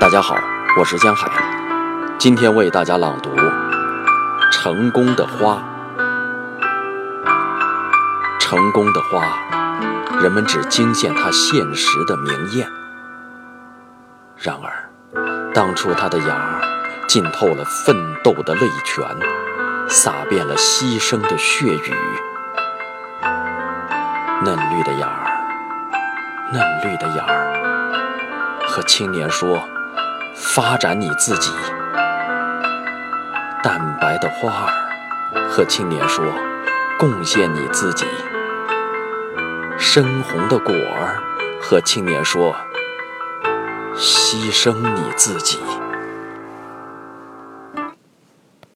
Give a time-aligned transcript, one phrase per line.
[0.00, 0.38] 大家好，
[0.78, 1.28] 我是江海，
[2.18, 3.30] 今天为大家朗读
[4.52, 5.54] 《成功的花》。
[8.38, 9.20] 成功的花，
[10.20, 12.68] 人们只惊现它现实的明艳。
[14.36, 14.88] 然而，
[15.52, 16.60] 当初它的芽儿
[17.08, 19.04] 浸透了奋斗的泪泉，
[19.88, 21.92] 洒遍了牺牲的血雨。
[24.44, 25.26] 嫩绿的芽儿，
[26.52, 29.68] 嫩绿的芽儿，和青年说。
[30.40, 31.50] 发展你自己，
[33.60, 34.66] 淡白的花
[35.32, 36.24] 儿和青年说
[36.96, 38.06] ：“贡献你自己。”
[39.76, 41.20] 深红的果儿
[41.60, 42.54] 和青年说
[43.98, 45.58] ：“牺牲你自己。”